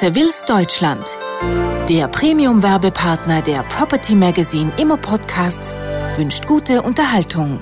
Sevilles 0.00 0.46
Deutschland, 0.46 1.04
der 1.90 2.08
Premium-Werbepartner 2.08 3.42
der 3.42 3.62
Property 3.64 4.14
Magazine 4.14 4.72
Immo 4.80 4.96
Podcasts, 4.96 5.76
wünscht 6.16 6.46
gute 6.46 6.80
Unterhaltung. 6.80 7.60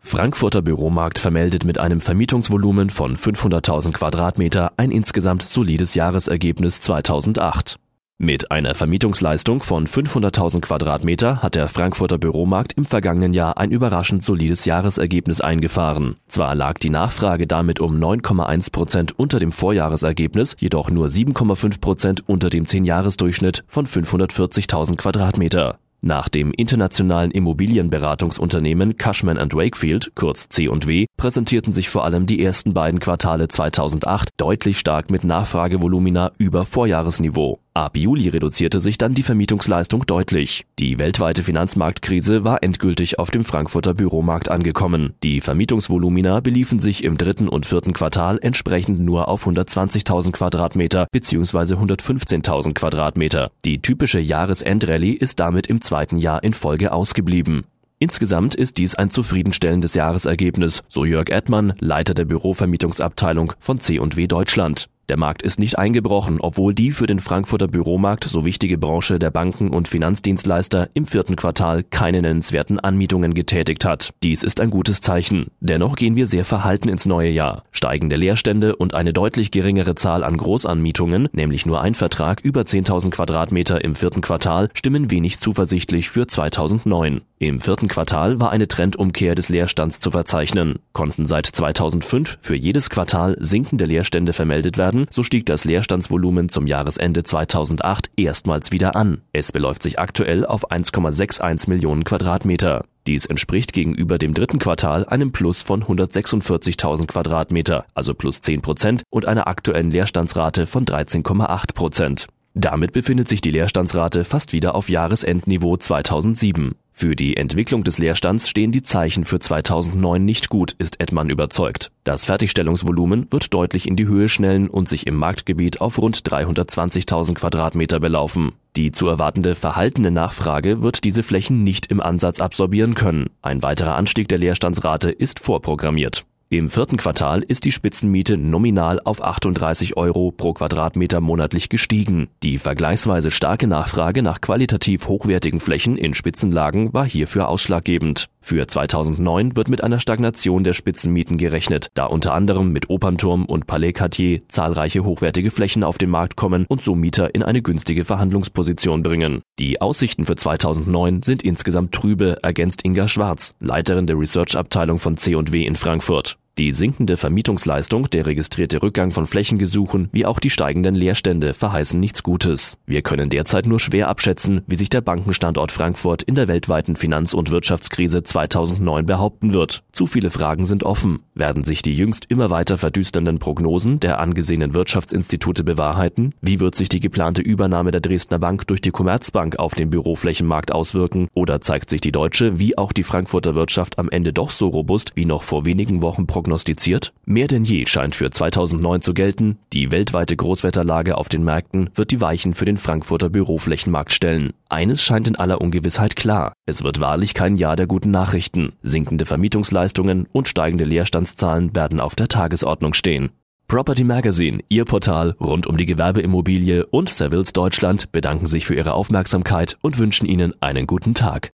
Frankfurter 0.00 0.60
Büromarkt 0.60 1.18
vermeldet 1.18 1.64
mit 1.64 1.80
einem 1.80 2.02
Vermietungsvolumen 2.02 2.90
von 2.90 3.16
500.000 3.16 3.92
Quadratmeter 3.92 4.72
ein 4.76 4.90
insgesamt 4.90 5.40
solides 5.40 5.94
Jahresergebnis 5.94 6.82
2008. 6.82 7.78
Mit 8.22 8.50
einer 8.50 8.74
Vermietungsleistung 8.74 9.62
von 9.62 9.86
500.000 9.86 10.60
Quadratmeter 10.60 11.42
hat 11.42 11.54
der 11.54 11.70
Frankfurter 11.70 12.18
Büromarkt 12.18 12.74
im 12.74 12.84
vergangenen 12.84 13.32
Jahr 13.32 13.56
ein 13.56 13.70
überraschend 13.70 14.22
solides 14.22 14.66
Jahresergebnis 14.66 15.40
eingefahren. 15.40 16.16
Zwar 16.28 16.54
lag 16.54 16.74
die 16.74 16.90
Nachfrage 16.90 17.46
damit 17.46 17.80
um 17.80 17.98
9,1 17.98 18.72
Prozent 18.72 19.18
unter 19.18 19.38
dem 19.38 19.52
Vorjahresergebnis, 19.52 20.54
jedoch 20.58 20.90
nur 20.90 21.06
7,5 21.06 21.80
Prozent 21.80 22.28
unter 22.28 22.50
dem 22.50 22.66
10-Jahres-Durchschnitt 22.66 23.64
von 23.66 23.86
540.000 23.86 24.96
Quadratmeter. 24.96 25.78
Nach 26.02 26.30
dem 26.30 26.52
internationalen 26.52 27.30
Immobilienberatungsunternehmen 27.30 28.96
Cushman 28.96 29.36
Wakefield, 29.36 30.12
kurz 30.14 30.48
C&W, 30.48 31.06
präsentierten 31.18 31.74
sich 31.74 31.90
vor 31.90 32.04
allem 32.04 32.24
die 32.24 32.42
ersten 32.42 32.72
beiden 32.72 33.00
Quartale 33.00 33.48
2008 33.48 34.30
deutlich 34.38 34.78
stark 34.78 35.10
mit 35.10 35.24
Nachfragevolumina 35.24 36.32
über 36.38 36.64
Vorjahresniveau. 36.64 37.60
Ab 37.72 37.96
Juli 37.96 38.28
reduzierte 38.28 38.80
sich 38.80 38.98
dann 38.98 39.14
die 39.14 39.22
Vermietungsleistung 39.22 40.04
deutlich. 40.04 40.66
Die 40.80 40.98
weltweite 40.98 41.44
Finanzmarktkrise 41.44 42.42
war 42.42 42.64
endgültig 42.64 43.20
auf 43.20 43.30
dem 43.30 43.44
Frankfurter 43.44 43.94
Büromarkt 43.94 44.48
angekommen. 44.48 45.14
Die 45.22 45.40
Vermietungsvolumina 45.40 46.40
beliefen 46.40 46.80
sich 46.80 47.04
im 47.04 47.16
dritten 47.16 47.48
und 47.48 47.66
vierten 47.66 47.92
Quartal 47.92 48.40
entsprechend 48.42 48.98
nur 48.98 49.28
auf 49.28 49.46
120.000 49.46 50.32
Quadratmeter 50.32 51.06
bzw. 51.12 51.74
115.000 51.74 52.74
Quadratmeter. 52.74 53.52
Die 53.64 53.80
typische 53.80 54.18
Jahresendrallye 54.18 55.12
ist 55.12 55.38
damit 55.38 55.68
im 55.68 55.80
zweiten 55.80 56.16
Jahr 56.16 56.42
in 56.42 56.54
Folge 56.54 56.90
ausgeblieben. 56.90 57.66
Insgesamt 58.00 58.56
ist 58.56 58.78
dies 58.78 58.96
ein 58.96 59.10
zufriedenstellendes 59.10 59.94
Jahresergebnis, 59.94 60.82
so 60.88 61.04
Jörg 61.04 61.28
Edmann, 61.28 61.74
Leiter 61.78 62.14
der 62.14 62.24
Bürovermietungsabteilung 62.24 63.52
von 63.60 63.78
C&W 63.78 64.26
Deutschland. 64.26 64.88
Der 65.10 65.16
Markt 65.16 65.42
ist 65.42 65.58
nicht 65.58 65.76
eingebrochen, 65.76 66.36
obwohl 66.38 66.72
die 66.72 66.92
für 66.92 67.08
den 67.08 67.18
Frankfurter 67.18 67.66
Büromarkt 67.66 68.22
so 68.22 68.44
wichtige 68.44 68.78
Branche 68.78 69.18
der 69.18 69.32
Banken 69.32 69.70
und 69.70 69.88
Finanzdienstleister 69.88 70.88
im 70.94 71.04
vierten 71.04 71.34
Quartal 71.34 71.82
keine 71.82 72.22
nennenswerten 72.22 72.78
Anmietungen 72.78 73.34
getätigt 73.34 73.84
hat. 73.84 74.14
Dies 74.22 74.44
ist 74.44 74.60
ein 74.60 74.70
gutes 74.70 75.00
Zeichen. 75.00 75.50
Dennoch 75.58 75.96
gehen 75.96 76.14
wir 76.14 76.28
sehr 76.28 76.44
verhalten 76.44 76.88
ins 76.88 77.06
neue 77.06 77.30
Jahr. 77.30 77.64
Steigende 77.72 78.14
Leerstände 78.14 78.76
und 78.76 78.94
eine 78.94 79.12
deutlich 79.12 79.50
geringere 79.50 79.96
Zahl 79.96 80.22
an 80.22 80.36
Großanmietungen, 80.36 81.28
nämlich 81.32 81.66
nur 81.66 81.80
ein 81.80 81.94
Vertrag 81.94 82.40
über 82.44 82.60
10.000 82.60 83.10
Quadratmeter 83.10 83.82
im 83.82 83.96
vierten 83.96 84.20
Quartal, 84.20 84.68
stimmen 84.74 85.10
wenig 85.10 85.40
zuversichtlich 85.40 86.08
für 86.08 86.28
2009. 86.28 87.22
Im 87.40 87.58
vierten 87.58 87.88
Quartal 87.88 88.38
war 88.38 88.50
eine 88.52 88.68
Trendumkehr 88.68 89.34
des 89.34 89.48
Leerstands 89.48 89.98
zu 89.98 90.10
verzeichnen. 90.10 90.78
Konnten 90.92 91.26
seit 91.26 91.46
2005 91.46 92.38
für 92.42 92.54
jedes 92.54 92.90
Quartal 92.90 93.36
sinkende 93.40 93.86
Leerstände 93.86 94.34
vermeldet 94.34 94.76
werden, 94.76 94.99
werden, 95.00 95.06
so 95.10 95.22
stieg 95.22 95.46
das 95.46 95.64
Leerstandsvolumen 95.64 96.48
zum 96.48 96.66
Jahresende 96.66 97.22
2008 97.22 98.10
erstmals 98.16 98.72
wieder 98.72 98.96
an. 98.96 99.22
Es 99.32 99.52
beläuft 99.52 99.82
sich 99.82 99.98
aktuell 99.98 100.46
auf 100.46 100.70
1,61 100.70 101.68
Millionen 101.68 102.04
Quadratmeter. 102.04 102.84
Dies 103.06 103.26
entspricht 103.26 103.72
gegenüber 103.72 104.18
dem 104.18 104.34
dritten 104.34 104.58
Quartal 104.58 105.06
einem 105.06 105.32
Plus 105.32 105.62
von 105.62 105.84
146.000 105.84 107.06
Quadratmeter, 107.06 107.86
also 107.94 108.14
plus 108.14 108.40
10 108.42 108.60
Prozent 108.60 109.02
und 109.10 109.26
einer 109.26 109.48
aktuellen 109.48 109.90
Leerstandsrate 109.90 110.66
von 110.66 110.84
13,8 110.84 111.74
Prozent. 111.74 112.26
Damit 112.54 112.92
befindet 112.92 113.28
sich 113.28 113.40
die 113.40 113.52
Leerstandsrate 113.52 114.24
fast 114.24 114.52
wieder 114.52 114.74
auf 114.74 114.88
Jahresendniveau 114.88 115.76
2007. 115.76 116.74
Für 117.00 117.16
die 117.16 117.38
Entwicklung 117.38 117.82
des 117.82 117.96
Leerstands 117.96 118.46
stehen 118.46 118.72
die 118.72 118.82
Zeichen 118.82 119.24
für 119.24 119.40
2009 119.40 120.22
nicht 120.22 120.50
gut, 120.50 120.72
ist 120.76 121.00
Edmann 121.00 121.30
überzeugt. 121.30 121.90
Das 122.04 122.26
Fertigstellungsvolumen 122.26 123.26
wird 123.30 123.54
deutlich 123.54 123.88
in 123.88 123.96
die 123.96 124.06
Höhe 124.06 124.28
schnellen 124.28 124.68
und 124.68 124.86
sich 124.86 125.06
im 125.06 125.14
Marktgebiet 125.14 125.80
auf 125.80 125.96
rund 125.96 126.18
320.000 126.18 127.36
Quadratmeter 127.36 128.00
belaufen. 128.00 128.52
Die 128.76 128.92
zu 128.92 129.08
erwartende 129.08 129.54
verhaltene 129.54 130.10
Nachfrage 130.10 130.82
wird 130.82 131.04
diese 131.04 131.22
Flächen 131.22 131.64
nicht 131.64 131.86
im 131.86 132.02
Ansatz 132.02 132.38
absorbieren 132.38 132.94
können. 132.94 133.30
Ein 133.40 133.62
weiterer 133.62 133.94
Anstieg 133.94 134.28
der 134.28 134.36
Leerstandsrate 134.36 135.10
ist 135.10 135.40
vorprogrammiert. 135.40 136.26
Im 136.52 136.68
vierten 136.68 136.96
Quartal 136.96 137.42
ist 137.42 137.64
die 137.64 137.70
Spitzenmiete 137.70 138.36
nominal 138.36 139.00
auf 139.04 139.22
38 139.22 139.96
Euro 139.96 140.32
pro 140.32 140.52
Quadratmeter 140.52 141.20
monatlich 141.20 141.68
gestiegen. 141.68 142.26
Die 142.42 142.58
vergleichsweise 142.58 143.30
starke 143.30 143.68
Nachfrage 143.68 144.20
nach 144.20 144.40
qualitativ 144.40 145.06
hochwertigen 145.06 145.60
Flächen 145.60 145.96
in 145.96 146.12
Spitzenlagen 146.12 146.92
war 146.92 147.04
hierfür 147.06 147.48
ausschlaggebend. 147.48 148.26
Für 148.40 148.66
2009 148.66 149.54
wird 149.54 149.68
mit 149.68 149.84
einer 149.84 150.00
Stagnation 150.00 150.64
der 150.64 150.72
Spitzenmieten 150.72 151.36
gerechnet, 151.36 151.86
da 151.94 152.06
unter 152.06 152.34
anderem 152.34 152.72
mit 152.72 152.90
Opernturm 152.90 153.44
und 153.44 153.68
Palais 153.68 153.92
Cartier 153.92 154.42
zahlreiche 154.48 155.04
hochwertige 155.04 155.52
Flächen 155.52 155.84
auf 155.84 155.98
den 155.98 156.10
Markt 156.10 156.34
kommen 156.34 156.66
und 156.66 156.82
so 156.82 156.96
Mieter 156.96 157.32
in 157.32 157.44
eine 157.44 157.62
günstige 157.62 158.04
Verhandlungsposition 158.04 159.04
bringen. 159.04 159.42
Die 159.60 159.80
Aussichten 159.80 160.24
für 160.24 160.34
2009 160.34 161.22
sind 161.22 161.44
insgesamt 161.44 161.92
trübe, 161.92 162.38
ergänzt 162.42 162.84
Inga 162.84 163.06
Schwarz, 163.06 163.54
Leiterin 163.60 164.08
der 164.08 164.18
Research-Abteilung 164.18 164.98
von 164.98 165.16
C&W 165.16 165.64
in 165.64 165.76
Frankfurt. 165.76 166.39
Die 166.58 166.72
sinkende 166.72 167.16
Vermietungsleistung, 167.16 168.10
der 168.10 168.26
registrierte 168.26 168.82
Rückgang 168.82 169.12
von 169.12 169.26
Flächengesuchen 169.26 170.08
wie 170.12 170.26
auch 170.26 170.40
die 170.40 170.50
steigenden 170.50 170.94
Leerstände 170.94 171.54
verheißen 171.54 171.98
nichts 171.98 172.22
Gutes. 172.22 172.76
Wir 172.86 173.00
können 173.00 173.30
derzeit 173.30 173.66
nur 173.66 173.80
schwer 173.80 174.08
abschätzen, 174.08 174.60
wie 174.66 174.76
sich 174.76 174.90
der 174.90 175.00
Bankenstandort 175.00 175.72
Frankfurt 175.72 176.22
in 176.22 176.34
der 176.34 176.48
weltweiten 176.48 176.96
Finanz- 176.96 177.32
und 177.32 177.50
Wirtschaftskrise 177.50 178.24
2009 178.24 179.06
behaupten 179.06 179.52
wird. 179.54 179.84
Zu 179.92 180.06
viele 180.06 180.30
Fragen 180.30 180.66
sind 180.66 180.84
offen. 180.84 181.20
Werden 181.34 181.64
sich 181.64 181.80
die 181.80 181.94
jüngst 181.94 182.26
immer 182.28 182.50
weiter 182.50 182.76
verdüsternden 182.76 183.38
Prognosen 183.38 184.00
der 184.00 184.18
angesehenen 184.18 184.74
Wirtschaftsinstitute 184.74 185.64
bewahrheiten? 185.64 186.34
Wie 186.42 186.60
wird 186.60 186.74
sich 186.74 186.90
die 186.90 187.00
geplante 187.00 187.40
Übernahme 187.40 187.90
der 187.90 188.02
Dresdner 188.02 188.38
Bank 188.38 188.66
durch 188.66 188.82
die 188.82 188.90
Commerzbank 188.90 189.58
auf 189.58 189.74
den 189.74 189.88
Büroflächenmarkt 189.88 190.72
auswirken? 190.72 191.28
Oder 191.32 191.62
zeigt 191.62 191.88
sich 191.88 192.02
die 192.02 192.12
deutsche 192.12 192.58
wie 192.58 192.76
auch 192.76 192.92
die 192.92 193.04
Frankfurter 193.04 193.54
Wirtschaft 193.54 193.98
am 193.98 194.10
Ende 194.10 194.34
doch 194.34 194.50
so 194.50 194.68
robust 194.68 195.12
wie 195.14 195.24
noch 195.24 195.42
vor 195.42 195.64
wenigen 195.64 196.02
Wochen 196.02 196.26
prognostiziert? 196.26 196.39
Prognostiziert? 196.40 197.12
Mehr 197.26 197.48
denn 197.48 197.64
je 197.64 197.84
scheint 197.84 198.14
für 198.14 198.30
2009 198.30 199.02
zu 199.02 199.12
gelten, 199.12 199.58
die 199.74 199.90
weltweite 199.90 200.36
Großwetterlage 200.36 201.18
auf 201.18 201.28
den 201.28 201.44
Märkten 201.44 201.90
wird 201.94 202.12
die 202.12 202.22
Weichen 202.22 202.54
für 202.54 202.64
den 202.64 202.78
Frankfurter 202.78 203.28
Büroflächenmarkt 203.28 204.12
stellen. 204.14 204.54
Eines 204.70 205.02
scheint 205.02 205.28
in 205.28 205.36
aller 205.36 205.60
Ungewissheit 205.60 206.16
klar. 206.16 206.54
Es 206.64 206.82
wird 206.82 206.98
wahrlich 206.98 207.34
kein 207.34 207.56
Jahr 207.56 207.76
der 207.76 207.86
guten 207.86 208.10
Nachrichten. 208.10 208.72
Sinkende 208.82 209.26
Vermietungsleistungen 209.26 210.28
und 210.32 210.48
steigende 210.48 210.84
Leerstandszahlen 210.84 211.76
werden 211.76 212.00
auf 212.00 212.14
der 212.14 212.28
Tagesordnung 212.28 212.94
stehen. 212.94 213.28
Property 213.68 214.02
Magazine, 214.02 214.60
Ihr 214.70 214.86
Portal 214.86 215.36
rund 215.38 215.66
um 215.66 215.76
die 215.76 215.86
Gewerbeimmobilie 215.86 216.86
und 216.86 217.10
Savills 217.10 217.52
Deutschland 217.52 218.10
bedanken 218.12 218.46
sich 218.46 218.64
für 218.64 218.74
Ihre 218.74 218.94
Aufmerksamkeit 218.94 219.76
und 219.82 219.98
wünschen 219.98 220.26
Ihnen 220.26 220.54
einen 220.62 220.86
guten 220.86 221.12
Tag. 221.12 221.50